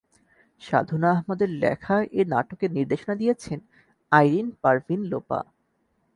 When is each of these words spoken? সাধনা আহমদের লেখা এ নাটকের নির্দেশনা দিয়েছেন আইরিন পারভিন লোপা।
সাধনা 0.61 1.09
আহমদের 1.11 1.49
লেখা 1.63 1.95
এ 2.11 2.21
নাটকের 2.25 2.71
নির্দেশনা 2.71 3.13
দিয়েছেন 3.15 3.59
আইরিন 4.11 4.47
পারভিন 4.61 5.01
লোপা। 5.03 5.39